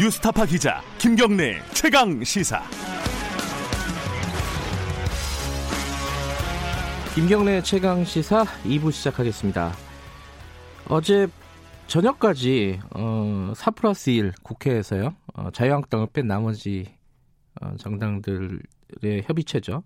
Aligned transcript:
뉴스타파 0.00 0.46
기자 0.46 0.80
김경래 0.96 1.58
최강 1.74 2.24
시사. 2.24 2.62
김경래 7.14 7.60
최강 7.62 8.02
시사 8.04 8.44
2부 8.64 8.92
시작하겠습니다. 8.92 9.72
어제 10.88 11.26
저녁까지 11.86 12.80
어, 12.96 13.52
4 13.54 13.70
플러스 13.72 14.08
1 14.08 14.32
국회에서요 14.42 15.14
어, 15.34 15.50
자유한국당을 15.50 16.06
뺀 16.14 16.26
나머지 16.26 16.86
어, 17.60 17.74
정당들의 17.78 19.24
협의체죠. 19.26 19.82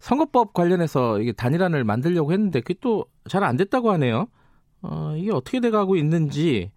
선거법 0.00 0.52
관련해서 0.52 1.20
이게 1.20 1.30
단일안을 1.30 1.84
만들려고 1.84 2.32
했는데 2.32 2.60
그게 2.60 2.74
또 2.80 3.06
잘 3.28 3.44
안 3.44 3.56
됐다고 3.56 3.92
하네요. 3.92 4.26
어, 4.82 5.14
이게 5.16 5.30
어떻게 5.32 5.60
돼가고 5.60 5.94
있는지 5.96 6.72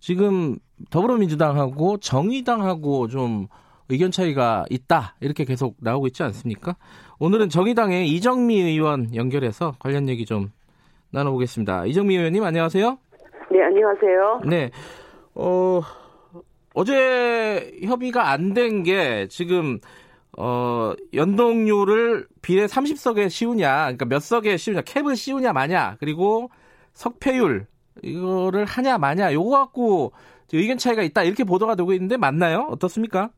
지금 0.00 0.56
더불어민주당하고 0.90 1.98
정의당하고 1.98 3.08
좀 3.08 3.46
의견 3.88 4.10
차이가 4.10 4.64
있다 4.70 5.16
이렇게 5.20 5.44
계속 5.44 5.76
나오고 5.80 6.06
있지 6.08 6.22
않습니까? 6.22 6.76
오늘은 7.18 7.48
정의당의 7.50 8.08
이정미 8.08 8.60
의원 8.60 9.14
연결해서 9.14 9.74
관련 9.78 10.08
얘기 10.08 10.24
좀 10.24 10.50
나눠보겠습니다. 11.10 11.86
이정미 11.86 12.16
의원님 12.16 12.42
안녕하세요. 12.42 12.98
네 13.50 13.62
안녕하세요. 13.62 14.40
네, 14.46 14.70
어 15.34 15.82
어제 16.74 17.70
협의가 17.84 18.30
안 18.30 18.54
된 18.54 18.82
게 18.82 19.26
지금 19.28 19.78
어 20.38 20.94
연동률을 21.12 22.26
비례 22.40 22.64
30석에 22.64 23.28
씌우냐, 23.28 23.76
그러니까 23.82 24.06
몇 24.06 24.20
석에 24.22 24.56
씌우냐, 24.56 24.80
캡을 24.82 25.14
씌우냐 25.16 25.52
마냐, 25.52 25.96
그리고 26.00 26.50
석패율 26.94 27.66
이거를 28.02 28.64
하냐 28.64 28.98
마냐 28.98 29.32
요거 29.32 29.50
갖고 29.50 30.12
의견 30.52 30.78
차이가 30.78 31.02
있다 31.02 31.22
이렇게 31.22 31.44
보도가 31.44 31.74
되고 31.74 31.92
있는데 31.92 32.16
맞나요? 32.16 32.68
어떻습니까? 32.70 33.30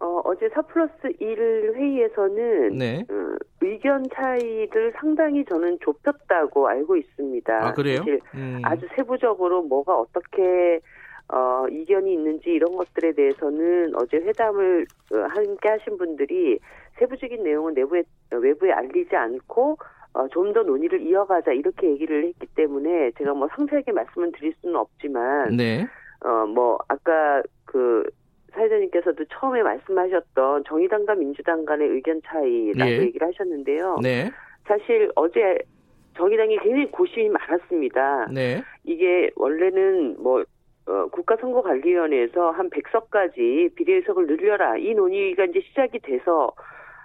어, 0.00 0.20
어제 0.24 0.48
4 0.48 0.62
플러스 0.62 0.92
1 1.20 1.74
회의에서는 1.76 2.78
네. 2.78 3.04
어, 3.08 3.36
의견 3.60 4.04
차이를 4.14 4.92
상당히 4.96 5.44
저는 5.44 5.78
좁혔다고 5.80 6.68
알고 6.68 6.96
있습니다. 6.96 7.66
아 7.66 7.72
그래요? 7.72 7.98
사실 7.98 8.20
음. 8.34 8.60
아주 8.64 8.86
세부적으로 8.96 9.62
뭐가 9.62 9.96
어떻게 9.96 10.80
어, 11.32 11.66
이견이 11.70 12.12
있는지 12.12 12.50
이런 12.50 12.76
것들에 12.76 13.12
대해서는 13.12 13.94
어제 13.94 14.18
회담을 14.18 14.86
어, 15.12 15.16
함께 15.30 15.68
하신 15.68 15.96
분들이 15.96 16.58
세부적인 16.98 17.42
내용은 17.42 17.74
내부에 17.74 18.02
어, 18.32 18.36
외부에 18.36 18.72
알리지 18.72 19.14
않고 19.16 19.78
어, 20.14 20.28
좀 20.28 20.52
더 20.52 20.62
논의를 20.62 21.02
이어가자 21.02 21.52
이렇게 21.52 21.90
얘기를 21.90 22.24
했기 22.24 22.46
때문에 22.54 23.10
제가 23.18 23.34
뭐 23.34 23.48
상세하게 23.56 23.92
말씀을 23.92 24.30
드릴 24.32 24.54
수는 24.60 24.76
없지만 24.76 25.56
네. 25.56 25.86
어, 26.24 26.46
뭐, 26.46 26.78
아까 26.88 27.42
그, 27.66 28.04
사회자님께서도 28.52 29.24
처음에 29.26 29.62
말씀하셨던 29.62 30.64
정의당과 30.66 31.16
민주당 31.16 31.64
간의 31.64 31.88
의견 31.88 32.22
차이라고 32.24 32.90
예. 32.90 32.98
얘기를 33.02 33.26
하셨는데요. 33.26 33.98
네. 34.00 34.30
사실 34.64 35.10
어제 35.16 35.58
정의당이 36.16 36.58
굉장히 36.60 36.90
고심이 36.90 37.28
많았습니다. 37.28 38.28
네. 38.32 38.62
이게 38.84 39.30
원래는 39.34 40.22
뭐, 40.22 40.44
어, 40.86 41.06
국가선거관리위원회에서 41.08 42.52
한 42.52 42.70
100석까지 42.70 43.74
비례의석을 43.74 44.28
늘려라. 44.28 44.76
이 44.78 44.94
논의가 44.94 45.46
이제 45.46 45.60
시작이 45.60 45.98
돼서, 45.98 46.52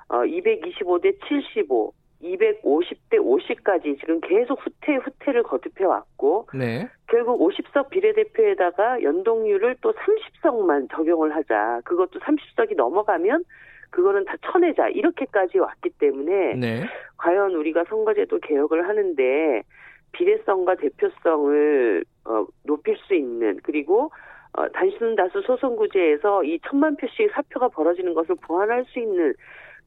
어, 0.09 0.17
225대 0.19 1.17
75, 1.27 1.91
250대 2.21 3.13
50까지 3.13 3.99
지금 3.99 4.19
계속 4.21 4.59
후퇴, 4.63 4.95
후퇴를 4.95 5.43
거듭해 5.43 5.85
왔고, 5.85 6.47
네. 6.53 6.89
결국 7.07 7.39
50석 7.39 7.89
비례대표에다가 7.89 9.01
연동률을 9.01 9.77
또 9.81 9.93
30석만 9.93 10.89
적용을 10.91 11.35
하자. 11.35 11.81
그것도 11.85 12.19
30석이 12.19 12.75
넘어가면 12.75 13.43
그거는 13.89 14.25
다 14.25 14.35
쳐내자. 14.41 14.89
이렇게까지 14.89 15.59
왔기 15.59 15.89
때문에 15.97 16.55
네. 16.55 16.83
과연 17.17 17.55
우리가 17.55 17.85
선거제도 17.89 18.39
개혁을 18.39 18.87
하는데 18.87 19.63
비례성과 20.11 20.75
대표성을 20.75 22.03
어, 22.25 22.45
높일 22.63 22.97
수 22.97 23.15
있는 23.15 23.59
그리고 23.63 24.11
어, 24.53 24.67
단순 24.69 25.15
다수 25.15 25.41
소선구제에서 25.41 26.43
이 26.43 26.59
천만 26.67 26.95
표씩 26.95 27.31
사표가 27.31 27.69
벌어지는 27.69 28.13
것을 28.13 28.35
보완할 28.41 28.85
수 28.85 28.99
있는 28.99 29.33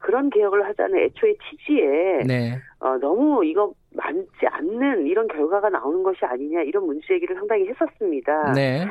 그런 0.03 0.29
개혁을 0.29 0.65
하자는 0.65 0.99
애초의 0.99 1.37
취지에 1.49 2.23
네. 2.27 2.59
어, 2.79 2.97
너무 2.97 3.43
이거 3.45 3.73
많지 3.91 4.45
않는 4.45 5.07
이런 5.07 5.27
결과가 5.29 5.69
나오는 5.69 6.03
것이 6.03 6.25
아니냐 6.25 6.61
이런 6.63 6.85
문제 6.85 7.07
제기를 7.07 7.37
상당히 7.37 7.67
했었습니다. 7.69 8.51
네. 8.51 8.85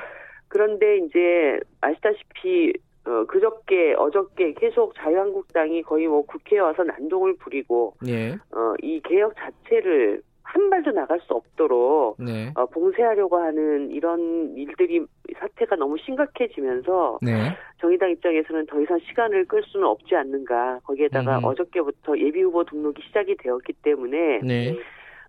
그런데 0.49 0.99
이제 0.99 1.61
아시다시피 1.83 2.73
어, 3.05 3.25
그저께 3.27 3.95
어저께 3.99 4.55
계속 4.55 4.95
자유한국당이 4.95 5.83
거의 5.83 6.07
뭐 6.07 6.25
국회에 6.25 6.61
와서 6.61 6.83
난동을 6.83 7.37
부리고 7.37 7.95
예. 8.07 8.33
어, 8.33 8.75
이 8.81 9.01
개혁 9.05 9.35
자체를 9.37 10.23
한 10.53 10.69
발도 10.69 10.91
나갈 10.93 11.19
수 11.21 11.33
없도록 11.33 12.17
네. 12.19 12.53
어, 12.55 12.67
봉쇄하려고 12.67 13.39
하는 13.39 13.91
이런 13.91 14.55
일들이 14.55 15.01
사태가 15.39 15.77
너무 15.77 15.97
심각해지면서 16.05 17.21
네. 17.23 17.57
정의당 17.81 18.11
입장에서는 18.11 18.67
더 18.67 18.81
이상 18.83 18.99
시간을 18.99 19.47
끌 19.47 19.63
수는 19.65 19.87
없지 19.87 20.15
않는가. 20.15 20.81
거기에다가 20.85 21.39
음. 21.39 21.45
어저께부터 21.45 22.19
예비 22.19 22.43
후보 22.43 22.65
등록이 22.65 23.01
시작이 23.07 23.37
되었기 23.39 23.73
때문에 23.83 24.41
네. 24.43 24.77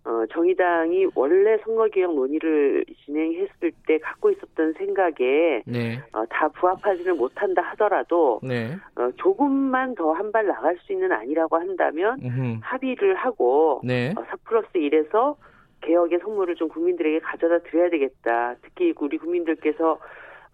어, 0.06 0.26
정의당이 0.32 1.08
원래 1.16 1.58
선거개혁 1.64 2.14
논의를 2.16 2.84
진행했을 3.06 3.72
때 3.88 3.98
갖고 4.00 4.32
있었던 4.32 4.74
생각에 4.74 5.64
네. 5.66 6.00
어, 6.12 6.26
다 6.26 6.50
부합하지는 6.50 7.16
못한다 7.18 7.62
하더라도 7.62 8.40
네. 8.44 8.76
어, 8.96 9.10
조금만 9.16 9.96
더 9.96 10.12
한 10.14 10.32
발 10.34 10.46
나갈 10.48 10.78
수 10.80 10.92
있는 10.92 11.12
안이라고 11.12 11.58
한다면 11.58 12.20
음흠. 12.24 12.60
합의를 12.62 13.16
하고 13.16 13.80
네. 13.84 14.14
어, 14.18 14.24
4 14.30 14.36
플러스 14.44 14.68
1에서 14.74 15.36
개혁의 15.82 16.20
선물을 16.20 16.56
좀 16.56 16.68
국민들에게 16.70 17.20
가져다 17.20 17.60
드려야 17.60 17.90
되겠다. 17.90 18.56
특히 18.62 18.94
우리 19.00 19.18
국민들께서 19.18 19.92
어, 19.94 20.00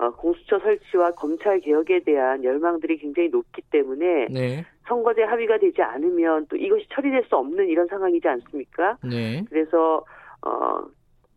공수처 0.08 0.60
설치와 0.60 1.12
검찰 1.12 1.60
개혁에 1.60 2.00
대한 2.00 2.44
열망들이 2.44 2.98
굉장히 2.98 3.30
높기 3.30 3.62
때문에 3.70 4.28
네. 4.32 4.66
선거제 4.88 5.24
합의가 5.24 5.58
되지 5.58 5.82
않으면 5.82 6.48
또 6.50 6.56
이것이 6.56 6.88
처리될 6.90 7.26
수 7.26 7.36
없는 7.36 7.68
이런 7.68 7.86
상황이지 7.88 8.28
않습니까? 8.28 8.98
네. 9.04 9.44
그래서 9.50 10.04
어 10.42 10.82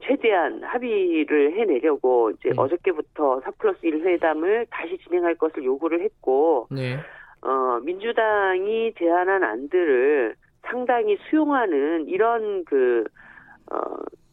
최대한 0.00 0.62
합의를 0.62 1.52
해내려고 1.58 2.30
이제 2.30 2.50
네. 2.50 2.54
어저께부터 2.56 3.40
4 3.40 3.50
플러스 3.58 3.84
1 3.84 4.06
회담을 4.06 4.66
다시 4.70 4.96
진행할 4.98 5.34
것을 5.34 5.64
요구를 5.64 6.00
했고 6.02 6.68
네. 6.70 6.98
어 7.40 7.80
민주당이 7.82 8.94
제안한 8.96 9.42
안들을 9.42 10.36
상당히 10.62 11.18
수용하는 11.28 12.06
이런 12.06 12.64
그 12.64 13.04
어, 13.72 13.76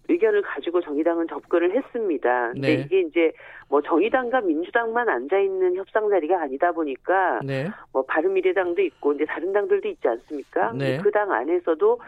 의견을 0.09 0.41
가지고 0.41 0.81
정의당은 0.81 1.27
접근을 1.27 1.75
했습니다. 1.75 2.51
근데 2.53 2.75
네. 2.75 2.83
이게 2.83 3.01
이제 3.01 3.31
뭐 3.69 3.81
정의당과 3.81 4.41
민주당만 4.41 5.07
앉아 5.07 5.39
있는 5.39 5.75
협상 5.75 6.09
자리가 6.09 6.41
아니다 6.41 6.71
보니까 6.71 7.39
네. 7.45 7.69
뭐 7.93 8.03
바른미래당도 8.03 8.81
있고 8.81 9.13
이제 9.13 9.25
다른 9.25 9.53
당들도 9.53 9.87
있지 9.87 10.07
않습니까? 10.07 10.73
네. 10.73 10.97
그당 10.97 11.31
안에서도 11.31 11.99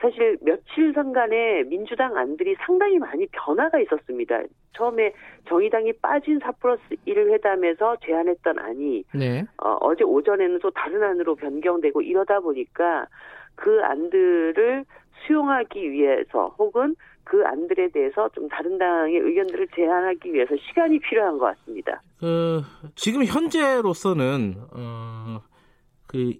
사실 0.00 0.38
며칠 0.40 0.92
상간에 0.92 1.64
민주당 1.64 2.16
안들이 2.16 2.54
상당히 2.60 2.98
많이 2.98 3.26
변화가 3.32 3.80
있었습니다. 3.80 4.42
처음에 4.74 5.12
정의당이 5.48 5.94
빠진 5.94 6.38
4 6.38 6.52
플러스 6.52 6.82
1 7.04 7.30
회담에서 7.30 7.96
제안했던 8.04 8.60
안이 8.60 9.04
네. 9.14 9.44
어, 9.60 9.76
어제 9.80 10.04
오전에는 10.04 10.60
또 10.60 10.70
다른 10.70 11.02
안으로 11.02 11.34
변경되고 11.34 12.02
이러다 12.02 12.38
보니까 12.38 13.06
그 13.56 13.80
안들을 13.82 14.84
수용하기 15.26 15.90
위해서 15.90 16.54
혹은 16.58 16.94
그 17.28 17.44
안들에 17.44 17.90
대해서 17.90 18.28
좀 18.30 18.48
다른 18.48 18.78
당의 18.78 19.18
의견들을 19.18 19.68
제안하기 19.76 20.32
위해서 20.32 20.56
시간이 20.56 20.98
필요한 20.98 21.36
것 21.36 21.56
같습니다. 21.56 22.02
그 22.18 22.62
지금 22.94 23.22
현재로서는 23.24 24.54
어, 24.72 25.42
그 26.06 26.32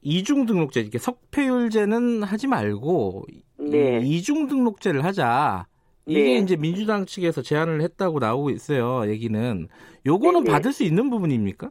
이중 0.00 0.46
등록제 0.46 0.80
이렇게 0.80 0.98
석패율제는 0.98 2.22
하지 2.22 2.46
말고 2.46 3.24
네. 3.58 4.00
이 4.00 4.16
이중 4.16 4.46
등록제를 4.46 5.04
하자. 5.04 5.66
이게 6.06 6.22
네. 6.22 6.36
이제 6.38 6.56
민주당 6.56 7.04
측에서 7.04 7.42
제안을 7.42 7.80
했다고 7.80 8.20
나오고 8.20 8.50
있어요. 8.50 9.08
얘기는 9.10 9.68
요거는 10.06 10.44
네, 10.44 10.44
네. 10.44 10.52
받을 10.52 10.72
수 10.72 10.84
있는 10.84 11.10
부분입니까? 11.10 11.70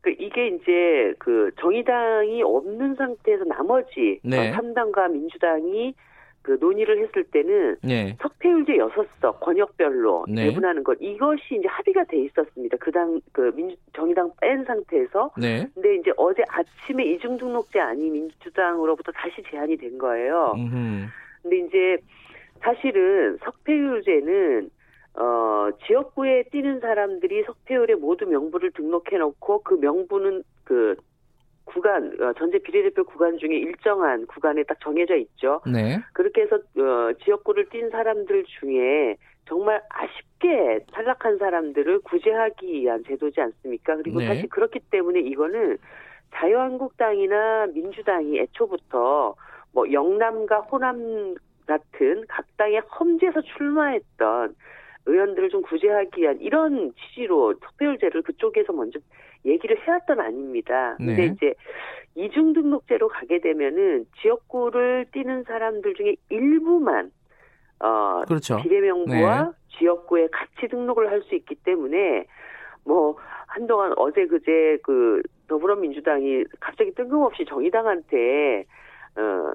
그 0.00 0.10
이게 0.18 0.48
이제 0.48 1.14
그 1.18 1.50
정의당이 1.60 2.42
없는 2.42 2.94
상태에서 2.96 3.44
나머지 3.44 4.18
네. 4.24 4.50
어, 4.50 4.56
3당과 4.56 5.10
민주당이 5.10 5.94
그 6.42 6.58
논의를 6.60 6.98
했을 6.98 7.24
때는 7.24 7.76
네. 7.82 8.16
석패율제 8.20 8.74
6석 8.74 9.40
권역별로 9.40 10.26
네. 10.28 10.46
배분하는 10.48 10.82
것 10.82 10.98
이것이 11.00 11.56
이제 11.56 11.68
합의가 11.68 12.04
돼 12.04 12.18
있었습니다. 12.24 12.76
그당 12.78 13.20
그 13.32 13.52
민주 13.54 13.76
정의당 13.94 14.32
뺀 14.40 14.64
상태에서 14.64 15.30
네. 15.38 15.66
근데 15.74 15.96
이제 15.96 16.12
어제 16.16 16.42
아침에 16.48 17.04
이중 17.04 17.36
등록제 17.38 17.78
안이 17.78 18.10
민주당으로부터 18.10 19.12
다시 19.12 19.42
제안이 19.50 19.76
된 19.76 19.96
거예요. 19.98 20.54
음흠. 20.56 21.06
근데 21.42 21.58
이제 21.58 21.96
사실은 22.60 23.38
석패율제는 23.44 24.70
어, 25.14 25.68
지역구에 25.86 26.44
뛰는 26.50 26.80
사람들이 26.80 27.44
석패율에 27.44 27.96
모두 27.96 28.26
명부를 28.26 28.72
등록해 28.72 29.18
놓고 29.18 29.62
그 29.62 29.74
명부는 29.74 30.42
그 30.64 30.96
구간 31.64 32.14
어, 32.20 32.32
전체 32.38 32.58
비례대표 32.58 33.04
구간 33.04 33.38
중에 33.38 33.56
일정한 33.56 34.26
구간에 34.26 34.62
딱 34.64 34.78
정해져 34.80 35.16
있죠. 35.16 35.60
네. 35.66 36.00
그렇게 36.12 36.42
해서 36.42 36.56
어, 36.56 37.12
지역구를 37.24 37.68
뛴 37.68 37.90
사람들 37.90 38.44
중에 38.60 39.16
정말 39.46 39.82
아쉽게 39.88 40.84
탈락한 40.92 41.38
사람들을 41.38 42.00
구제하기 42.00 42.66
위한 42.66 43.02
제도지 43.06 43.40
않습니까? 43.40 43.96
그리고 43.96 44.20
네. 44.20 44.26
사실 44.26 44.48
그렇기 44.48 44.80
때문에 44.90 45.20
이거는 45.20 45.78
자유한국당이나 46.34 47.66
민주당이 47.74 48.38
애초부터 48.38 49.34
뭐 49.72 49.92
영남과 49.92 50.60
호남 50.60 51.34
같은 51.66 52.24
각 52.28 52.46
당의 52.56 52.80
험지에서 52.80 53.42
출마했던 53.42 54.54
의원들을 55.06 55.50
좀 55.50 55.62
구제하기 55.62 56.20
위한 56.20 56.40
이런 56.40 56.92
취지로 56.94 57.54
특별제를 57.58 58.22
그쪽에서 58.22 58.72
먼저 58.72 58.98
얘기를 59.44 59.78
해왔던 59.78 60.20
아닙니다. 60.20 60.94
근데 60.98 61.16
네. 61.16 61.26
이제 61.26 61.54
이중 62.14 62.52
등록제로 62.52 63.08
가게 63.08 63.40
되면은 63.40 64.06
지역구를 64.20 65.06
뛰는 65.12 65.44
사람들 65.44 65.94
중에 65.94 66.16
일부만 66.28 67.10
어 67.80 68.22
그렇죠. 68.26 68.58
비례명부와 68.62 69.52
지역구에 69.78 70.28
같이 70.30 70.68
등록을 70.68 71.10
할 71.10 71.22
수 71.22 71.34
있기 71.34 71.54
때문에 71.56 72.26
뭐 72.84 73.16
한동안 73.46 73.92
어제 73.96 74.26
그제 74.26 74.78
그 74.82 75.22
더불어민주당이 75.48 76.44
갑자기 76.60 76.92
뜬금없이 76.94 77.44
정의당한테 77.44 78.64
어 79.16 79.52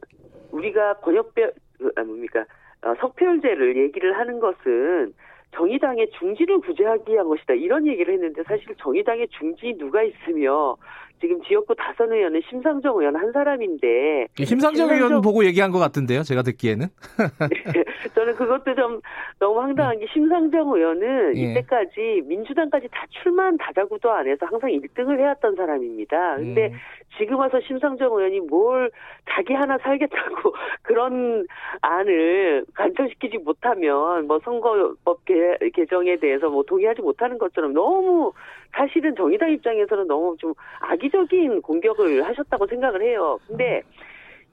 우리가 0.51 0.95
권역별 0.95 1.53
그, 1.77 1.91
아 1.95 2.03
뭡니까 2.03 2.45
어, 2.83 2.93
석패율제를 2.99 3.77
얘기를 3.77 4.17
하는 4.17 4.39
것은 4.39 5.13
정의당의 5.51 6.09
중지를 6.19 6.59
구제하기 6.59 7.11
위한 7.11 7.27
것이다. 7.27 7.53
이런 7.53 7.87
얘기를 7.87 8.13
했는데 8.13 8.43
사실 8.43 8.75
정의당의 8.77 9.27
중지 9.29 9.75
누가 9.77 10.03
있으며 10.03 10.75
지금 11.19 11.41
지역구 11.43 11.73
다선 11.75 12.11
의원은 12.11 12.41
심상정 12.49 12.97
의원 12.99 13.15
한 13.15 13.31
사람인데 13.31 14.27
심상정 14.37 14.89
의원 14.89 15.09
심상정- 15.09 15.23
보고 15.23 15.45
얘기한 15.45 15.71
것 15.71 15.79
같은데요. 15.79 16.23
제가 16.23 16.41
듣기에는. 16.43 16.87
저는 18.15 18.35
그것도 18.35 18.75
좀 18.75 19.01
너무 19.39 19.59
황당한 19.61 19.99
게 19.99 20.05
심상정 20.13 20.69
의원은 20.73 21.35
예. 21.37 21.39
이때까지 21.41 22.23
민주당까지 22.25 22.87
다 22.91 23.05
출마한 23.09 23.57
다자구도 23.57 24.11
안에서 24.11 24.45
항상 24.45 24.69
1등을 24.69 25.19
해왔던 25.19 25.55
사람입니다. 25.55 26.35
근데 26.37 26.67
음. 26.67 26.73
지금 27.17 27.37
와서 27.37 27.59
심상정 27.65 28.13
의원이 28.17 28.41
뭘 28.41 28.91
자기 29.29 29.53
하나 29.53 29.77
살겠다고 29.79 30.53
그런 30.83 31.45
안을 31.81 32.65
관철시키지 32.75 33.39
못하면 33.39 34.27
뭐 34.27 34.39
선거법 34.43 35.25
개, 35.25 35.33
개정에 35.73 36.17
대해서 36.17 36.49
뭐 36.49 36.63
동의하지 36.63 37.01
못하는 37.01 37.37
것처럼 37.37 37.73
너무 37.73 38.31
사실은 38.75 39.15
정의당 39.15 39.51
입장에서는 39.51 40.07
너무 40.07 40.35
좀 40.37 40.53
악의 40.81 41.06
적인 41.09 41.61
공격을 41.61 42.23
하셨다고 42.25 42.67
생각을 42.67 43.01
해요. 43.01 43.39
근데 43.47 43.81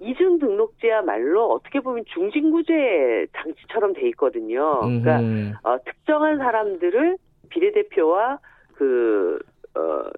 이중 0.00 0.38
등록제야말로 0.38 1.50
어떻게 1.50 1.80
보면 1.80 2.04
중진구제 2.06 3.28
장치처럼 3.32 3.94
돼 3.94 4.08
있거든요. 4.08 4.80
그러니까 4.80 5.20
음흠. 5.20 5.52
어, 5.62 5.78
특정한 5.84 6.38
사람들을 6.38 7.16
비례대표와 7.48 8.38
그, 8.74 9.38
어, 9.76 10.10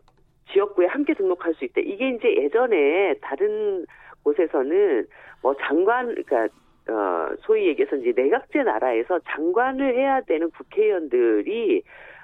지역구에 0.52 0.86
함께 0.86 1.14
등록할 1.14 1.54
수 1.54 1.64
있다. 1.64 1.80
이게 1.82 2.10
이제 2.10 2.36
예전에 2.36 3.14
다른 3.20 3.84
곳에서는 4.22 5.06
뭐 5.42 5.54
장관, 5.60 6.14
그러니까, 6.14 6.48
어, 6.88 7.34
소위 7.40 7.66
얘기해서 7.66 7.96
이제 7.96 8.12
내각제 8.16 8.62
나라에서 8.62 9.18
장관을 9.28 9.94
해야 9.96 10.20
되는 10.22 10.50
국회의원들이 10.50 11.82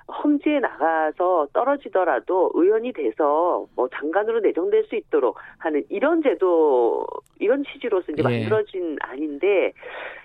험지에 0.09 0.61
나가서 0.61 1.49
떨어지더라도 1.53 2.51
의원이 2.55 2.93
돼서 2.93 3.67
뭐 3.77 3.89
장관으로 3.95 4.41
내정될 4.41 4.85
수 4.85 4.97
있도록 4.97 5.37
하는 5.59 5.83
이런 5.89 6.23
제도, 6.23 7.07
이런 7.39 7.63
취지로서 7.65 8.13
이제 8.13 8.21
예. 8.21 8.23
만들어진 8.23 8.97
아닌데 9.01 9.73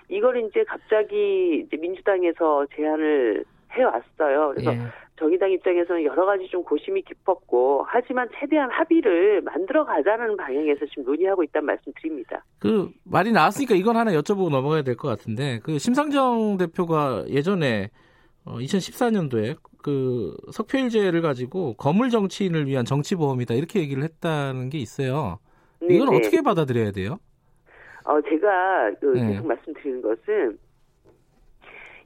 이걸 0.08 0.38
이제 0.44 0.64
갑자기 0.64 1.64
이제 1.66 1.76
민주당에서 1.76 2.66
제안을 2.74 3.44
해 3.72 3.82
왔어요. 3.84 4.52
그래서 4.54 4.72
예. 4.72 4.78
정의당 5.18 5.50
입장에서는 5.50 6.04
여러 6.04 6.24
가지 6.24 6.46
좀 6.48 6.62
고심이 6.62 7.02
깊었고 7.02 7.84
하지만 7.88 8.28
최대한 8.38 8.70
합의를 8.70 9.42
만들어 9.42 9.84
가자는 9.84 10.36
방향에서 10.36 10.86
지금 10.86 11.04
논의하고 11.04 11.42
있다는 11.42 11.66
말씀 11.66 11.92
드립니다. 12.00 12.44
그 12.60 12.88
말이 13.04 13.32
나왔으니까 13.32 13.74
이건 13.74 13.96
하나 13.96 14.12
여쭤보고 14.12 14.48
넘어가야 14.50 14.82
될 14.82 14.96
것 14.96 15.08
같은데 15.08 15.58
그 15.64 15.78
심상정 15.78 16.56
대표가 16.56 17.24
예전에 17.28 17.90
어, 18.48 18.56
2014년도에 18.58 19.56
그 19.82 20.34
석패율제를 20.52 21.20
가지고 21.20 21.74
거물 21.74 22.08
정치인을 22.10 22.66
위한 22.66 22.84
정치보험이다 22.84 23.54
이렇게 23.54 23.80
얘기를 23.80 24.02
했다는 24.02 24.70
게 24.70 24.78
있어요. 24.78 25.38
이건 25.82 26.10
네, 26.10 26.10
네. 26.10 26.16
어떻게 26.16 26.42
받아들여야 26.42 26.92
돼요? 26.92 27.18
어, 28.04 28.20
제가 28.22 28.90
그 29.00 29.06
네. 29.14 29.32
계속 29.32 29.46
말씀드리는 29.46 30.02
것은 30.02 30.58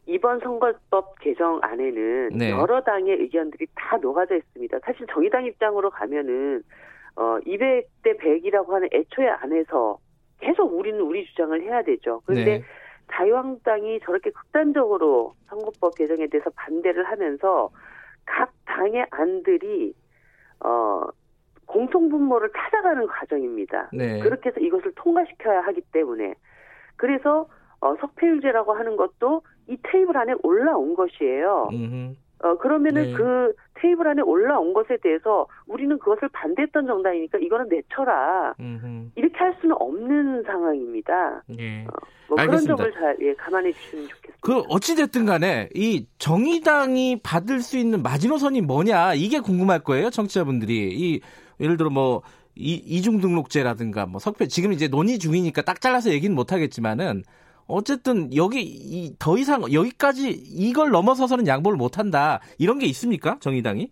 이번 0.06 0.40
선거법 0.40 1.20
개정 1.20 1.60
안에는 1.62 2.30
네. 2.30 2.50
여러 2.50 2.82
당의 2.82 3.14
의견들이 3.20 3.66
다 3.76 3.96
녹아져 3.98 4.36
있습니다. 4.36 4.78
사실 4.84 5.06
정의당 5.12 5.46
입장으로 5.46 5.90
가면은 5.90 6.62
어 7.14 7.38
200대 7.46 8.18
100이라고 8.18 8.70
하는 8.70 8.88
애초에 8.92 9.28
안에서 9.28 9.98
계속 10.40 10.76
우리는 10.76 11.00
우리 11.00 11.24
주장을 11.26 11.60
해야 11.62 11.82
되죠. 11.82 12.20
그런데 12.26 12.58
네. 12.58 12.64
자유한국당이 13.10 14.00
저렇게 14.00 14.30
극단적으로 14.30 15.34
선거법 15.48 15.96
개정에 15.96 16.26
대해서 16.28 16.50
반대를 16.50 17.04
하면서 17.04 17.70
각 18.24 18.52
당의 18.64 19.06
안들이 19.10 19.94
어 20.60 21.02
공통 21.66 22.08
분모를 22.08 22.50
찾아가는 22.54 23.06
과정입니다. 23.06 23.90
네. 23.92 24.20
그렇게 24.20 24.50
해서 24.50 24.60
이것을 24.60 24.92
통과시켜야 24.94 25.60
하기 25.62 25.80
때문에 25.92 26.34
그래서 26.96 27.48
어, 27.80 27.96
석패율제라고 27.96 28.74
하는 28.74 28.96
것도 28.96 29.42
이 29.68 29.76
테이블 29.82 30.16
안에 30.16 30.34
올라온 30.42 30.94
것이에요. 30.94 31.68
음흠. 31.72 32.14
어, 32.42 32.56
그러면은 32.58 33.02
네. 33.04 33.12
그 33.12 33.54
테이블 33.74 34.06
안에 34.06 34.22
올라온 34.22 34.72
것에 34.74 34.96
대해서 35.02 35.46
우리는 35.66 35.98
그것을 35.98 36.28
반대했던 36.32 36.86
정당이니까 36.86 37.38
이거는 37.38 37.68
내쳐라. 37.68 38.54
음흠. 38.58 39.10
이렇게 39.14 39.36
할 39.38 39.56
수는 39.60 39.76
없는 39.78 40.42
상황입니다. 40.44 41.42
예. 41.58 41.84
뭐 42.28 42.36
그런 42.36 42.50
알겠습니다. 42.50 42.76
점을 42.76 42.92
잘 42.92 43.16
예, 43.20 43.34
감안해 43.34 43.72
주시면 43.72 44.08
좋겠습니다. 44.08 44.38
그 44.40 44.58
어찌됐든 44.68 45.26
간에 45.26 45.68
이 45.74 46.06
정의당이 46.18 47.20
받을 47.22 47.60
수 47.60 47.76
있는 47.78 48.02
마지노선이 48.02 48.60
뭐냐 48.62 49.14
이게 49.14 49.38
궁금할 49.38 49.80
거예요 49.80 50.10
청취자분들이 50.10 50.90
이 50.92 51.20
예를 51.60 51.76
들어 51.76 51.90
뭐 51.90 52.22
이, 52.54 52.74
이중 52.74 53.20
등록제라든가 53.20 54.06
뭐 54.06 54.18
석패 54.18 54.48
지금 54.48 54.72
이제 54.72 54.88
논의 54.88 55.18
중이니까 55.18 55.62
딱 55.62 55.80
잘라서 55.80 56.10
얘기는 56.10 56.34
못 56.34 56.52
하겠지만은 56.52 57.22
어쨌든 57.72 58.34
여기 58.36 58.60
이, 58.60 59.16
더 59.18 59.38
이상 59.38 59.62
여기까지 59.72 60.30
이걸 60.30 60.90
넘어서서는 60.90 61.46
양보를 61.46 61.78
못 61.78 61.98
한다 61.98 62.40
이런 62.58 62.78
게 62.78 62.86
있습니까 62.86 63.38
정의당이 63.40 63.88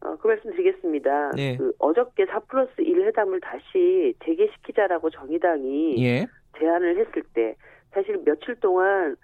어, 0.00 0.16
그 0.16 0.28
말씀 0.28 0.50
드리겠습니다. 0.52 1.32
네. 1.32 1.56
그 1.56 1.72
어저께 1.78 2.26
4 2.26 2.38
플러스 2.40 2.70
1 2.80 3.06
회담을 3.06 3.40
다시 3.40 4.14
재개시키자라고 4.24 5.10
정의당이 5.10 6.04
예 6.04 6.26
제안을 6.58 6.98
했을 6.98 7.22
때 7.34 7.56
사실 7.92 8.22
며칠 8.24 8.54
동안 8.60 9.16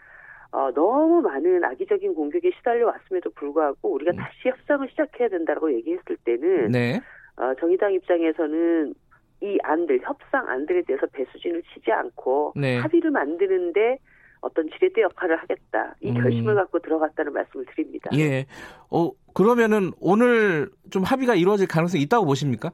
어, 0.50 0.70
너무 0.72 1.20
많은 1.22 1.62
악의적인 1.64 2.14
공격에 2.14 2.50
시달려 2.58 2.86
왔음에도 2.88 3.30
불구하고 3.30 3.92
우리가 3.92 4.12
음. 4.12 4.16
다시 4.16 4.48
협상을 4.48 4.88
시작해야 4.90 5.28
된다고 5.28 5.72
얘기했을 5.72 6.16
때는 6.24 6.72
네. 6.72 7.00
어, 7.36 7.54
정의당 7.60 7.92
입장에서는 7.94 8.94
이 9.42 9.58
안들 9.62 10.00
협상 10.04 10.48
안들에 10.48 10.82
대해서 10.82 11.06
배수진을 11.12 11.62
치지 11.74 11.90
않고 11.90 12.52
네. 12.56 12.78
합의를 12.78 13.10
만드는데 13.10 13.98
어떤 14.40 14.68
지렛대 14.70 15.02
역할을 15.02 15.36
하겠다 15.36 15.94
이 16.00 16.10
음. 16.10 16.14
결심을 16.22 16.54
갖고 16.54 16.78
들어갔다는 16.78 17.32
말씀을 17.32 17.66
드립니다. 17.74 18.10
예. 18.16 18.46
어 18.90 19.10
그러면은 19.34 19.90
오늘 20.00 20.68
좀 20.90 21.02
합의가 21.02 21.34
이루어질 21.34 21.66
가능성이 21.68 22.02
있다고 22.04 22.26
보십니까? 22.26 22.70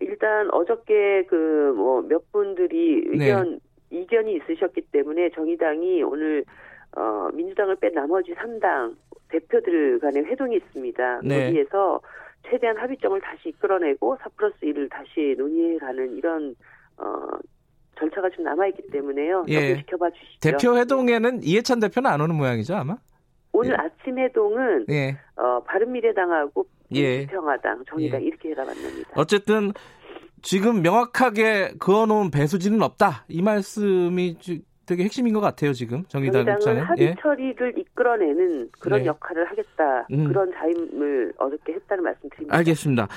일단 0.00 0.50
어저께 0.52 1.24
그 1.26 1.72
뭐 1.76 2.02
몇 2.02 2.30
분들이 2.32 3.02
네. 3.16 3.26
의견 3.26 3.60
이견이 3.90 4.36
있으셨기 4.36 4.80
때문에 4.92 5.30
정의당이 5.30 6.02
오늘 6.02 6.44
어 6.96 7.28
민주당을 7.32 7.76
뺀 7.76 7.92
나머지 7.94 8.32
3당 8.34 8.96
대표들 9.28 9.98
간의 10.00 10.24
회동이 10.24 10.56
있습니다. 10.56 11.20
네. 11.24 11.46
거기에서 11.46 12.00
최대한 12.50 12.76
합의점을 12.76 13.20
다시 13.20 13.48
이끌어내고 13.50 14.16
4 14.22 14.28
플러스 14.36 14.56
1을 14.62 14.90
다시 14.90 15.34
논의해가는 15.38 16.16
이런 16.16 16.54
어 16.96 17.26
절차가 17.98 18.28
좀 18.30 18.44
남아있기 18.44 18.88
때문에요. 18.90 19.44
예. 19.48 19.76
지켜봐 19.76 20.10
주시죠. 20.10 20.40
대표 20.40 20.76
회동에는 20.76 21.42
이해찬 21.42 21.80
대표는 21.80 22.10
안 22.10 22.20
오는 22.20 22.34
모양이죠 22.34 22.74
아마. 22.74 22.96
오늘 23.52 23.70
예. 23.72 23.76
아침 23.76 24.18
회동은 24.18 24.86
예. 24.90 25.16
어 25.36 25.62
바른미래당하고 25.64 26.66
예. 26.92 27.18
민주평화당, 27.18 27.84
정의당 27.88 28.20
예. 28.22 28.26
이렇게 28.26 28.50
해가 28.50 28.64
만납니다. 28.64 29.10
어쨌든 29.16 29.72
지금 30.42 30.82
명확하게 30.82 31.74
그어놓은 31.78 32.30
배수진은 32.30 32.82
없다 32.82 33.24
이 33.28 33.40
말씀이 33.42 34.38
주- 34.40 34.58
되게 34.86 35.04
핵심인 35.04 35.32
것 35.34 35.40
같아요 35.40 35.72
지금 35.72 36.04
정의당 36.08 36.42
입장은. 36.46 36.82
합의 36.82 37.06
예. 37.08 37.14
처리를 37.20 37.78
이끌어내는 37.78 38.68
그런 38.78 39.00
네. 39.00 39.06
역할을 39.06 39.48
하겠다. 39.50 40.06
음. 40.12 40.28
그런 40.28 40.52
자임을 40.52 41.32
어렵게 41.38 41.72
했다는 41.74 42.04
말씀드립니다. 42.04 42.56
알겠습니다. 42.56 43.08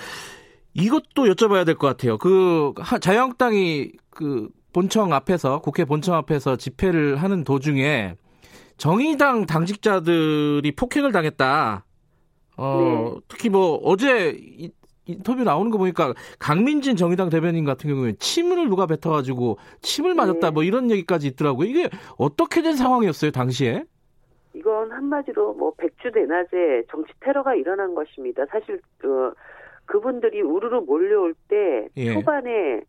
이것도 0.74 1.26
여쭤봐야 1.26 1.66
될 1.66 1.76
것 1.76 1.88
같아요. 1.88 2.18
그 2.18 2.74
하- 2.78 3.00
자유한국당이 3.00 3.92
그 4.10 4.50
본청 4.74 5.12
앞에서 5.14 5.60
국회 5.62 5.86
본청 5.86 6.16
앞에서 6.16 6.56
집회를 6.56 7.18
하는 7.18 7.44
도중에 7.44 8.16
정의당 8.78 9.46
당직자들이 9.48 10.72
폭행을 10.76 11.12
당했다. 11.12 11.84
어, 12.58 13.12
네. 13.16 13.22
특히 13.28 13.50
뭐 13.50 13.80
어제 13.84 14.30
이- 14.40 14.72
인터뷰 15.08 15.44
나오는 15.44 15.72
거 15.72 15.78
보니까 15.78 16.14
강민진 16.40 16.96
정의당 16.96 17.30
대변인 17.30 17.66
같은 17.66 17.90
경우에 17.90 18.14
침을 18.20 18.70
누가 18.70 18.86
뱉어가지고 18.86 19.58
침을 19.82 20.14
맞았다 20.16 20.48
네. 20.48 20.52
뭐 20.52 20.64
이런 20.64 20.92
얘기까지 20.92 21.28
있더라고요. 21.28 21.68
이게 21.68 21.90
어떻게 22.18 22.62
된 22.62 22.76
상황이었어요 22.76 23.32
당시에? 23.32 23.84
이건 24.54 24.92
한마디로 24.92 25.54
뭐 25.54 25.74
백주 25.78 26.12
대낮에 26.12 26.84
정치 26.90 27.12
테러가 27.20 27.56
일어난 27.56 27.94
것입니다. 27.94 28.46
사실 28.50 28.82
어, 29.06 29.32
그분들이 29.86 30.42
우르르 30.42 30.82
몰려올 30.82 31.34
때 31.48 31.88
예. 31.98 32.14
초반에 32.14 32.82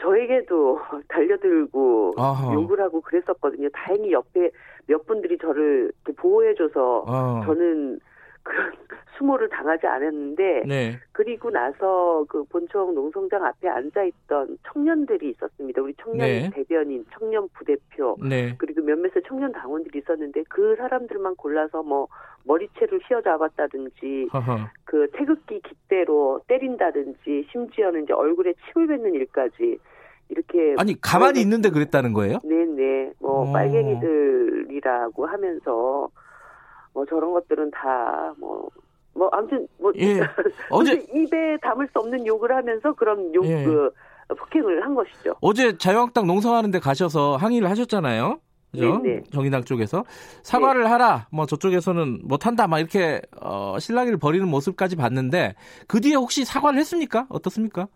저에게도 0.00 0.80
달려들고 1.08 2.14
아하. 2.16 2.52
욕을 2.54 2.80
하고 2.80 3.00
그랬었거든요. 3.00 3.68
다행히 3.72 4.12
옆에 4.12 4.50
몇 4.86 5.06
분들이 5.06 5.38
저를 5.38 5.92
보호해줘서 6.16 7.04
어. 7.06 7.42
저는 7.44 8.00
그런 8.42 8.72
수모를 9.16 9.48
당하지 9.48 9.86
않았는데 9.86 10.62
네. 10.66 10.98
그리고 11.12 11.50
나서 11.50 12.24
그 12.28 12.44
본청 12.44 12.94
농성장 12.94 13.44
앞에 13.44 13.68
앉아 13.68 14.04
있던 14.04 14.58
청년들이 14.72 15.30
있었습니다. 15.30 15.82
우리 15.82 15.94
청년 16.02 16.26
네. 16.26 16.50
대변인, 16.52 17.04
청년 17.12 17.48
부대표, 17.50 18.16
네. 18.20 18.54
그리고 18.58 18.82
몇몇의 18.82 19.22
청년 19.26 19.52
당원들이 19.52 20.00
있었는데 20.00 20.44
그 20.48 20.74
사람들만 20.76 21.36
골라서 21.36 21.82
뭐 21.82 22.08
머리채를 22.44 23.00
휘어잡았다든지 23.08 24.28
허허. 24.32 24.68
그 24.84 25.08
태극기 25.12 25.60
깃대로 25.60 26.40
때린다든지 26.48 27.48
심지어는 27.52 28.04
이제 28.04 28.12
얼굴에 28.12 28.54
침을 28.72 28.88
뱉는 28.88 29.14
일까지 29.14 29.78
이렇게 30.28 30.74
아니 30.78 30.98
가만히 31.00 31.40
있는데 31.42 31.70
그랬다는 31.70 32.12
거예요? 32.12 32.38
네네 32.42 33.12
뭐 33.20 33.48
어. 33.48 33.52
빨갱이들이라고 33.52 35.26
하면서 35.26 36.08
뭐 36.94 37.04
저런 37.06 37.32
것들은 37.32 37.70
다뭐 37.70 38.68
뭐 39.14 39.28
아무튼 39.32 39.66
뭐 39.78 39.92
예. 39.96 40.20
어제 40.70 40.92
입에 41.14 41.56
담을 41.62 41.88
수 41.92 41.98
없는 41.98 42.26
욕을 42.26 42.54
하면서 42.54 42.92
그런 42.92 43.34
욕 43.34 43.44
예. 43.46 43.64
그 43.64 43.90
폭행을 44.28 44.84
한 44.84 44.94
것이죠. 44.94 45.34
어제 45.40 45.76
자유한국당 45.76 46.26
농성하는데 46.26 46.78
가셔서 46.78 47.36
항의를 47.36 47.68
하셨잖아요. 47.70 48.38
그죠? 48.72 48.98
네, 49.04 49.16
네. 49.16 49.22
정의당 49.30 49.64
쪽에서 49.64 50.04
사과를 50.42 50.90
하라. 50.90 51.26
뭐 51.30 51.44
저쪽에서는 51.44 52.22
못 52.24 52.46
한다. 52.46 52.66
막 52.66 52.78
이렇게 52.78 53.20
어, 53.40 53.76
실랑이를 53.78 54.18
벌이는 54.18 54.48
모습까지 54.48 54.96
봤는데 54.96 55.54
그 55.86 56.00
뒤에 56.00 56.14
혹시 56.14 56.44
사과를 56.46 56.78
했습니까? 56.78 57.26
어떻습니까? 57.28 57.88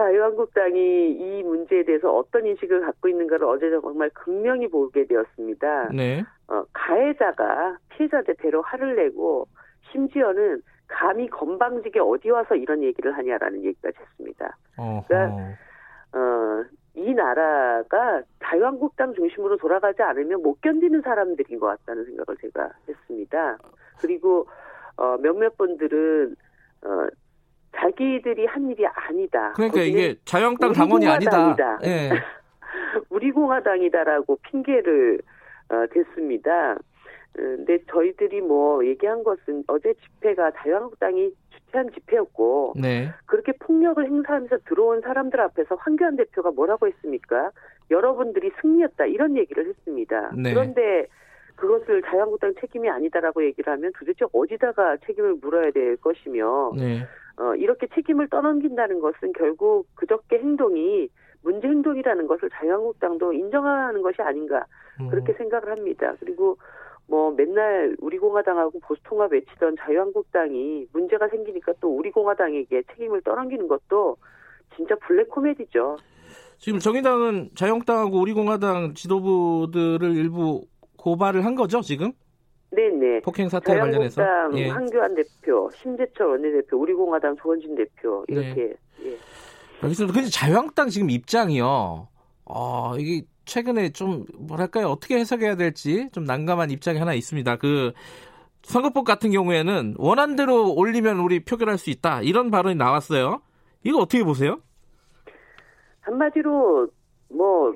자유한국당이 0.00 1.10
이 1.10 1.42
문제에 1.42 1.84
대해서 1.84 2.10
어떤 2.10 2.46
인식을 2.46 2.80
갖고 2.80 3.08
있는가를 3.08 3.46
어제 3.46 3.70
정말 3.70 4.08
극명히 4.14 4.66
보게 4.66 5.04
되었습니다. 5.04 5.90
네. 5.94 6.24
어, 6.48 6.64
가해자가 6.72 7.76
피해자한테 7.90 8.32
대로 8.34 8.62
화를 8.62 8.96
내고 8.96 9.46
심지어는 9.92 10.62
감히 10.88 11.28
건방지게 11.28 12.00
어디 12.00 12.30
와서 12.30 12.54
이런 12.54 12.82
얘기를 12.82 13.12
하냐라는 13.16 13.62
얘기까지 13.64 13.98
했습니다. 14.00 14.56
어허. 14.78 15.14
어, 16.12 16.64
이 16.94 17.12
나라가 17.12 18.22
자유한국당 18.42 19.14
중심으로 19.14 19.58
돌아가지 19.58 20.02
않으면 20.02 20.42
못 20.42 20.60
견디는 20.62 21.02
사람들인 21.02 21.60
것 21.60 21.66
같다는 21.66 22.06
생각을 22.06 22.36
제가 22.40 22.70
했습니다. 22.88 23.58
그리고 24.00 24.48
어, 24.96 25.18
몇몇 25.18 25.56
분들은 25.58 26.34
어, 26.84 27.06
자기들이 27.76 28.46
한 28.46 28.70
일이 28.70 28.86
아니다. 28.86 29.52
그러니까 29.54 29.80
이게 29.80 30.16
자유한국당 30.24 30.72
당원이 30.72 31.06
아니다. 31.06 31.78
예. 31.84 32.10
우리 33.08 33.30
공화당이다라고 33.30 34.38
핑계를 34.42 35.20
어, 35.68 35.86
댔습니다. 35.92 36.72
어, 36.72 36.76
근데 37.34 37.78
저희들이 37.90 38.40
뭐 38.40 38.84
얘기한 38.84 39.22
것은 39.22 39.64
어제 39.68 39.94
집회가 39.94 40.50
자유한국당이 40.50 41.30
주최한 41.50 41.90
집회였고 41.92 42.74
네. 42.76 43.12
그렇게 43.26 43.52
폭력을 43.52 44.04
행사하면서 44.04 44.58
들어온 44.66 45.00
사람들 45.00 45.40
앞에서 45.40 45.76
황교안 45.76 46.16
대표가 46.16 46.50
뭐라고 46.50 46.88
했습니까? 46.88 47.50
여러분들이 47.90 48.50
승리했다 48.60 49.06
이런 49.06 49.36
얘기를 49.36 49.68
했습니다. 49.68 50.32
네. 50.36 50.52
그런데 50.52 51.06
그것을 51.60 52.02
자유한국당 52.02 52.54
책임이 52.58 52.88
아니다라고 52.88 53.44
얘기를 53.44 53.70
하면 53.72 53.92
도대체 53.98 54.24
어디다가 54.32 54.96
책임을 55.06 55.34
물어야 55.42 55.70
될 55.70 55.96
것이며 55.98 56.72
네. 56.76 57.06
어, 57.36 57.54
이렇게 57.54 57.86
책임을 57.94 58.28
떠넘긴다는 58.28 59.00
것은 59.00 59.32
결국 59.34 59.86
그저께 59.94 60.38
행동이 60.38 61.08
문제 61.42 61.68
행동이라는 61.68 62.26
것을 62.26 62.50
자유한국당도 62.50 63.32
인정하는 63.32 64.02
것이 64.02 64.20
아닌가 64.22 64.64
음. 65.00 65.08
그렇게 65.08 65.32
생각을 65.34 65.70
합니다. 65.70 66.14
그리고 66.20 66.56
뭐 67.06 67.30
맨날 67.32 67.96
우리 68.00 68.18
공화당하고 68.18 68.80
보수통합 68.80 69.32
외치던 69.32 69.76
자유한국당이 69.80 70.86
문제가 70.92 71.28
생기니까 71.28 71.72
또 71.80 71.94
우리 71.94 72.10
공화당에게 72.10 72.82
책임을 72.94 73.22
떠넘기는 73.22 73.68
것도 73.68 74.16
진짜 74.76 74.94
블랙 74.96 75.28
코미디죠. 75.28 75.96
지금 76.58 76.78
정의당은 76.78 77.50
자유한국당하고 77.54 78.20
우리 78.20 78.32
공화당 78.32 78.94
지도부들을 78.94 80.14
일부 80.14 80.62
고발을 81.00 81.44
한 81.44 81.54
거죠, 81.54 81.80
지금? 81.80 82.12
네네. 82.70 83.22
폭행 83.22 83.48
사태 83.48 83.76
관련해서. 83.76 84.22
예. 84.54 84.68
황교안 84.68 85.14
대표, 85.14 85.68
심재철 85.74 86.26
원내대표, 86.26 86.76
우리공화당 86.78 87.36
조원진 87.36 87.74
대표 87.74 88.24
이렇게 88.28 88.74
예. 89.04 89.16
알겠습니다. 89.82 90.14
근데 90.14 90.28
자유한국당 90.28 90.88
지금 90.88 91.10
입장이요. 91.10 92.06
어, 92.44 92.94
이게 92.98 93.26
최근에 93.46 93.90
좀 93.90 94.26
뭐랄까요? 94.38 94.88
어떻게 94.88 95.16
해석해야 95.16 95.56
될지 95.56 96.08
좀 96.12 96.24
난감한 96.24 96.70
입장이 96.70 96.98
하나 96.98 97.14
있습니다. 97.14 97.56
그 97.56 97.92
선거법 98.62 99.04
같은 99.04 99.30
경우에는 99.30 99.94
원안대로 99.96 100.74
올리면 100.74 101.18
우리 101.18 101.42
표결할 101.42 101.78
수 101.78 101.90
있다. 101.90 102.20
이런 102.22 102.50
발언이 102.50 102.76
나왔어요. 102.76 103.40
이거 103.82 103.98
어떻게 103.98 104.22
보세요? 104.22 104.58
한마디로 106.02 106.88
뭐 107.30 107.72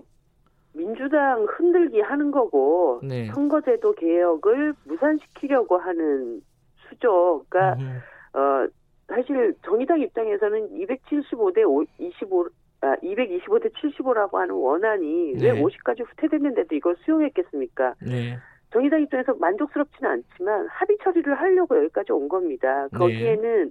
민주당 0.74 1.46
흔들기 1.48 2.00
하는 2.00 2.30
거고 2.30 3.00
네. 3.02 3.26
선거제도 3.32 3.92
개혁을 3.94 4.74
무산시키려고 4.84 5.78
하는 5.78 6.42
수죠. 6.88 7.44
그러니까 7.48 7.80
음, 7.80 8.00
어 8.34 8.66
사실 9.08 9.54
정의당 9.64 10.00
입장에서는 10.00 10.70
275대 10.70 11.86
25 11.98 12.48
아, 12.80 12.96
225대 12.96 13.72
75라고 13.72 14.34
하는 14.34 14.54
원안이 14.54 15.34
네. 15.34 15.52
왜 15.52 15.62
50까지 15.62 16.06
후퇴됐는데도 16.06 16.74
이걸 16.74 16.96
수용했겠습니까? 17.04 17.94
네. 18.02 18.36
정의당 18.72 19.00
입장에서 19.02 19.34
만족스럽지는 19.34 20.10
않지만 20.10 20.66
합의 20.68 20.98
처리를 21.02 21.34
하려고 21.34 21.78
여기까지 21.78 22.12
온 22.12 22.28
겁니다. 22.28 22.88
네. 22.92 22.98
거기에는 22.98 23.70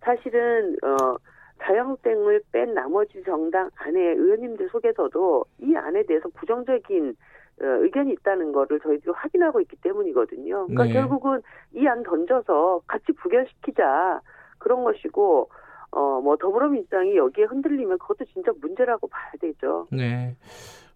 사실은 0.00 0.76
어 0.82 1.16
자유한국당을 1.62 2.42
뺀 2.52 2.74
나머지 2.74 3.22
정당 3.24 3.70
안에 3.76 3.98
의원님들 4.00 4.68
속에서도 4.70 5.44
이 5.60 5.74
안에 5.76 6.02
대해서 6.04 6.28
부정적인 6.34 7.16
어, 7.62 7.64
의견이 7.64 8.12
있다는 8.14 8.52
거를 8.52 8.80
저희들이 8.80 9.12
확인하고 9.14 9.60
있기 9.60 9.76
때문이거든요. 9.76 10.66
그러니까 10.66 10.84
네. 10.84 10.92
결국은 10.92 11.40
이 11.72 11.86
안 11.86 12.02
던져서 12.02 12.82
같이 12.86 13.12
부결시키자 13.12 14.20
그런 14.58 14.82
것이고 14.84 15.48
어 15.92 16.20
뭐 16.20 16.36
더불어민주당이 16.36 17.16
여기에 17.16 17.44
흔들리면 17.44 17.98
그것도 17.98 18.24
진짜 18.32 18.50
문제라고 18.60 19.06
봐야 19.06 19.30
되죠. 19.40 19.86
네. 19.92 20.36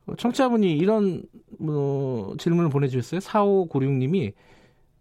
어, 0.08 0.14
청취자분이 0.16 0.76
이런 0.76 1.22
뭐 1.60 2.34
질문을 2.38 2.68
보내주셨어요. 2.70 3.20
4596님이 3.20 4.32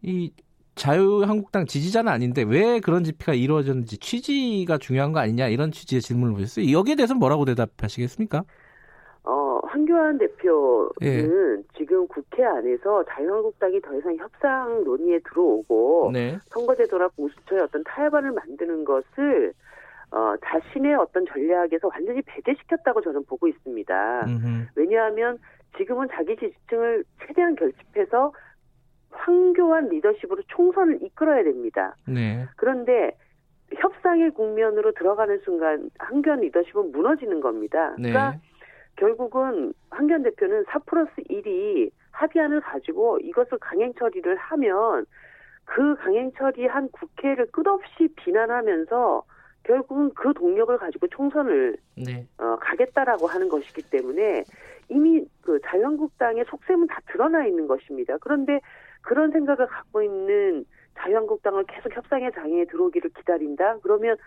이 0.04 0.32
자유한국당 0.77 1.65
지지자는 1.65 2.12
아닌데 2.12 2.43
왜 2.48 2.79
그런 2.79 3.03
집회가 3.03 3.34
이루어졌는지 3.34 3.98
취지가 3.98 4.77
중요한 4.77 5.12
거 5.12 5.19
아니냐 5.19 5.48
이런 5.48 5.72
취지의 5.72 6.01
질문을 6.01 6.34
보셨어요. 6.36 6.72
여기에 6.72 6.96
대해서 6.96 7.15
뭐라고 7.15 7.43
대답하시겠습니까? 7.46 8.43
어, 9.24 9.60
황교안 9.63 10.17
대표는 10.17 10.89
예. 11.03 11.27
지금 11.77 12.07
국회 12.07 12.46
안에서 12.46 13.03
자유한국당이 13.10 13.81
더 13.81 13.93
이상 13.98 14.15
협상 14.15 14.84
논의에 14.86 15.19
들어오고 15.19 16.12
네. 16.13 16.38
선거제도나 16.46 17.10
공수처의 17.10 17.63
어떤 17.63 17.84
타협안을 17.84 18.31
만드는 18.31 18.86
것을 18.86 19.53
어, 20.12 20.36
자신의 20.46 20.96
어떤 20.96 21.25
전략에서 21.25 21.89
완전히 21.89 22.22
배제시켰다고 22.22 23.01
저는 23.01 23.25
보고 23.25 23.48
있습니다. 23.48 24.25
음흠. 24.25 24.67
왜냐하면 24.75 25.38
지금은 25.77 26.07
자기 26.13 26.36
지지층을 26.38 27.03
최대한 27.27 27.55
결집해서 27.55 28.31
황교안 29.27 29.89
리더십으로 29.89 30.41
총선을 30.48 31.03
이끌어야 31.03 31.43
됩니다. 31.43 31.96
네. 32.07 32.46
그런데 32.55 33.12
협상의 33.75 34.31
국면으로 34.31 34.93
들어가는 34.93 35.39
순간 35.43 35.89
황교안 36.00 36.39
리더십은 36.39 36.93
무너지는 36.93 37.41
겁니다. 37.41 37.93
네. 38.00 38.10
그러니까 38.10 38.39
결국은 38.96 39.74
황교안 39.89 40.24
대표는 40.24 40.63
4 40.69 40.79
플러스 40.79 41.12
1이 41.29 41.91
합의안을 42.12 42.62
가지고 42.62 43.19
이것을 43.19 43.57
강행 43.60 43.93
처리를 43.93 44.38
하면 44.38 45.05
그 45.65 45.96
강행 45.98 46.31
처리한 46.31 46.89
국회를 46.91 47.48
끝없이 47.51 48.07
비난하면서 48.15 49.24
결국은 49.63 50.10
그 50.15 50.34
동력을 50.34 50.75
가지고 50.77 51.07
총선을 51.10 51.75
네. 51.98 52.25
어, 52.38 52.55
가겠다라고 52.62 53.27
하는 53.27 53.50
것이기 53.50 53.81
때문에 53.89 54.46
이미 54.89 55.25
그 55.41 55.60
자유한국당의 55.65 56.46
속셈은 56.50 56.88
다 56.88 57.00
드러나 57.12 57.46
있는 57.46 57.67
것입니다. 57.67 58.17
그런데 58.22 58.60
그런 59.01 59.32
생각을 59.32 59.67
갖고 59.67 60.01
있는 60.01 60.65
자유한국당을 60.98 61.63
계속 61.65 61.96
협상의 61.96 62.32
장애에 62.34 62.65
들어오기를 62.65 63.12
기다린다? 63.12 63.77
그러면 63.84 64.17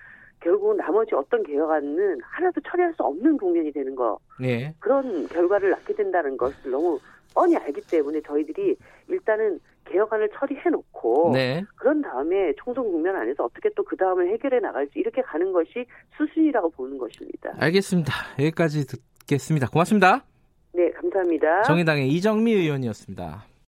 결국 0.40 0.74
나머지 0.76 1.14
어떤 1.14 1.42
개혁안은 1.42 2.20
하나도 2.22 2.60
처리할 2.62 2.94
수 2.94 3.02
없는 3.02 3.36
국면이 3.36 3.72
되는 3.72 3.94
거 3.94 4.18
네. 4.40 4.74
그런 4.78 5.26
결과를 5.28 5.70
낳게 5.70 5.94
된다는 5.94 6.36
것을 6.36 6.70
너무 6.70 6.98
뻔히 7.34 7.56
알기 7.56 7.82
때문에 7.90 8.20
저희들이 8.22 8.76
일단은 9.08 9.60
개혁안을 9.84 10.30
처리해 10.34 10.70
놓고 10.70 11.32
네. 11.34 11.64
그런 11.76 12.00
다음에 12.00 12.52
총선 12.56 12.84
국면 12.84 13.16
안에서 13.16 13.44
어떻게 13.44 13.68
또 13.70 13.84
그 13.84 13.96
다음을 13.96 14.28
해결해 14.30 14.60
나갈지 14.60 14.92
이렇게 15.00 15.20
가는 15.20 15.52
것이 15.52 15.84
수순이라고 16.16 16.70
보는 16.70 16.96
것입니다. 16.96 17.52
알겠습니다. 17.58 18.12
여기까지 18.38 18.86
듣겠습니다. 18.86 19.68
고맙습니다. 19.68 20.24
네, 20.72 20.90
감사합니다. 20.92 21.62
정의당의 21.62 22.08
이정미 22.08 22.52
의원이었습니다. 22.52 23.44